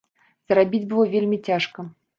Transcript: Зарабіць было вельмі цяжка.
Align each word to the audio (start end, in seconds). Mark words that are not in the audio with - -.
Зарабіць 0.53 0.81
было 0.95 1.03
вельмі 1.15 1.37
цяжка. 1.51 1.91